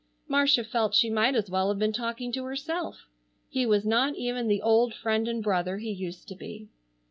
Marcia 0.27 0.63
felt 0.63 0.95
she 0.95 1.11
might 1.11 1.35
as 1.35 1.47
well 1.47 1.69
have 1.69 1.77
been 1.77 1.93
talking 1.93 2.31
to 2.31 2.43
herself. 2.43 3.07
He 3.51 3.67
was 3.67 3.85
not 3.85 4.15
even 4.15 4.47
the 4.47 4.59
old 4.63 4.95
friend 4.95 5.27
and 5.27 5.43
brother 5.43 5.77
he 5.77 5.91
used 5.91 6.27
to 6.29 6.35
be. 6.35 6.69